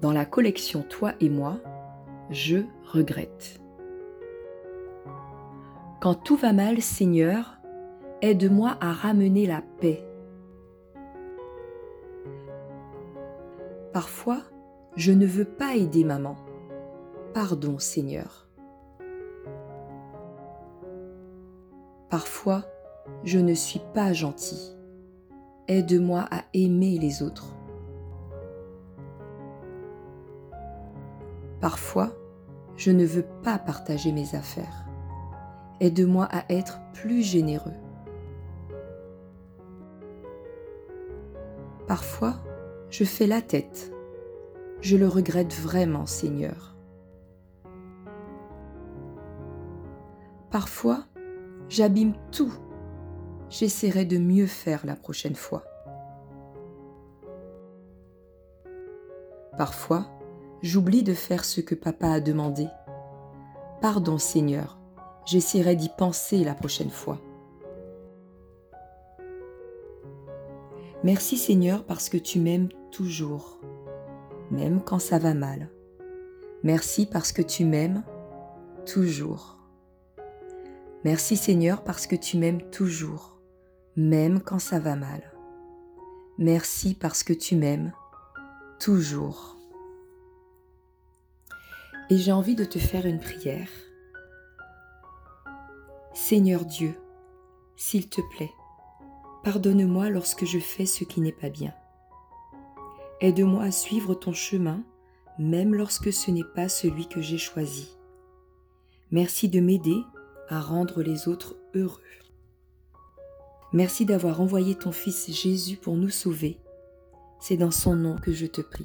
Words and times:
Dans 0.00 0.12
la 0.12 0.24
collection 0.24 0.82
Toi 0.82 1.12
et 1.20 1.28
moi, 1.28 1.58
je 2.30 2.58
regrette. 2.92 3.60
Quand 6.00 6.14
tout 6.14 6.36
va 6.36 6.52
mal, 6.52 6.80
Seigneur, 6.80 7.58
aide-moi 8.22 8.76
à 8.80 8.92
ramener 8.92 9.46
la 9.46 9.62
paix. 9.80 10.04
Parfois, 13.92 14.42
je 14.94 15.10
ne 15.10 15.26
veux 15.26 15.44
pas 15.44 15.74
aider 15.74 16.04
maman. 16.04 16.36
Pardon, 17.34 17.78
Seigneur. 17.78 18.48
Parfois, 22.08 22.62
je 23.24 23.38
ne 23.38 23.54
suis 23.54 23.82
pas 23.92 24.12
gentil. 24.12 24.76
Aide-moi 25.66 26.26
à 26.30 26.44
aimer 26.54 26.98
les 26.98 27.22
autres. 27.22 27.57
Parfois, 31.60 32.12
je 32.76 32.92
ne 32.92 33.04
veux 33.04 33.26
pas 33.42 33.58
partager 33.58 34.12
mes 34.12 34.34
affaires. 34.36 34.86
Aide-moi 35.80 36.28
à 36.30 36.44
être 36.52 36.80
plus 36.92 37.22
généreux. 37.22 37.74
Parfois, 41.88 42.34
je 42.90 43.04
fais 43.04 43.26
la 43.26 43.42
tête. 43.42 43.92
Je 44.80 44.96
le 44.96 45.08
regrette 45.08 45.54
vraiment, 45.54 46.06
Seigneur. 46.06 46.76
Parfois, 50.50 51.04
j'abîme 51.68 52.14
tout. 52.30 52.52
J'essaierai 53.50 54.04
de 54.04 54.18
mieux 54.18 54.46
faire 54.46 54.86
la 54.86 54.94
prochaine 54.94 55.34
fois. 55.34 55.64
Parfois, 59.56 60.06
j'oublie 60.62 61.02
de 61.02 61.14
faire 61.14 61.44
ce 61.44 61.60
que 61.60 61.74
papa 61.74 62.08
a 62.08 62.20
demandé. 62.20 62.66
Pardon 63.80 64.18
Seigneur, 64.18 64.78
j'essaierai 65.24 65.76
d'y 65.76 65.88
penser 65.88 66.44
la 66.44 66.54
prochaine 66.54 66.90
fois. 66.90 67.20
Merci 71.04 71.36
Seigneur 71.36 71.84
parce 71.84 72.08
que 72.08 72.16
tu 72.16 72.40
m'aimes 72.40 72.68
toujours, 72.90 73.60
même 74.50 74.82
quand 74.82 74.98
ça 74.98 75.18
va 75.18 75.34
mal. 75.34 75.70
Merci 76.64 77.06
parce 77.06 77.30
que 77.30 77.42
tu 77.42 77.64
m'aimes 77.64 78.02
toujours. 78.84 79.58
Merci 81.04 81.36
Seigneur 81.36 81.84
parce 81.84 82.08
que 82.08 82.16
tu 82.16 82.36
m'aimes 82.36 82.62
toujours, 82.70 83.38
même 83.94 84.40
quand 84.40 84.58
ça 84.58 84.80
va 84.80 84.96
mal. 84.96 85.22
Merci 86.36 86.94
parce 86.94 87.22
que 87.22 87.32
tu 87.32 87.54
m'aimes 87.54 87.92
toujours. 88.80 89.57
Et 92.10 92.16
j'ai 92.16 92.32
envie 92.32 92.54
de 92.54 92.64
te 92.64 92.78
faire 92.78 93.06
une 93.06 93.20
prière. 93.20 93.68
Seigneur 96.14 96.64
Dieu, 96.64 96.94
s'il 97.76 98.08
te 98.08 98.20
plaît, 98.36 98.52
pardonne-moi 99.44 100.10
lorsque 100.10 100.44
je 100.44 100.58
fais 100.58 100.86
ce 100.86 101.04
qui 101.04 101.20
n'est 101.20 101.32
pas 101.32 101.50
bien. 101.50 101.72
Aide-moi 103.20 103.62
à 103.62 103.70
suivre 103.70 104.14
ton 104.14 104.32
chemin, 104.32 104.82
même 105.38 105.74
lorsque 105.74 106.12
ce 106.12 106.30
n'est 106.30 106.44
pas 106.54 106.68
celui 106.68 107.08
que 107.08 107.20
j'ai 107.20 107.38
choisi. 107.38 107.96
Merci 109.10 109.48
de 109.48 109.60
m'aider 109.60 110.02
à 110.48 110.60
rendre 110.60 111.02
les 111.02 111.28
autres 111.28 111.56
heureux. 111.74 112.00
Merci 113.72 114.06
d'avoir 114.06 114.40
envoyé 114.40 114.74
ton 114.74 114.92
Fils 114.92 115.30
Jésus 115.30 115.76
pour 115.76 115.96
nous 115.96 116.10
sauver. 116.10 116.58
C'est 117.40 117.56
dans 117.56 117.70
son 117.70 117.96
nom 117.96 118.16
que 118.16 118.32
je 118.32 118.46
te 118.46 118.60
prie. 118.60 118.84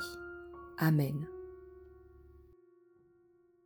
Amen. 0.78 1.26